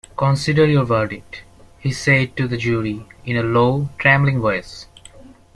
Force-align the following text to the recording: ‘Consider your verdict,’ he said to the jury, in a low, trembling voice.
‘Consider 0.17 0.65
your 0.65 0.83
verdict,’ 0.83 1.43
he 1.77 1.91
said 1.91 2.35
to 2.35 2.47
the 2.47 2.57
jury, 2.57 3.05
in 3.23 3.37
a 3.37 3.43
low, 3.43 3.87
trembling 3.99 4.39
voice. 4.41 4.87